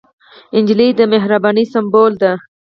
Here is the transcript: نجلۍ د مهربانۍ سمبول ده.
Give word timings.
نجلۍ 0.55 0.89
د 0.95 1.01
مهربانۍ 1.13 1.65
سمبول 1.73 2.11
ده. 2.21 2.31